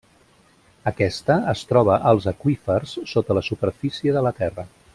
[0.91, 4.67] Aquesta es troba als aqüífers sota la superfície de la terra.